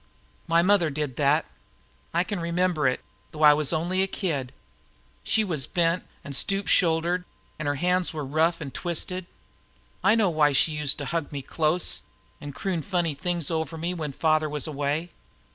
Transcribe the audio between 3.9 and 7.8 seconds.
a kid. She was bent an' stoop shouldered, an' her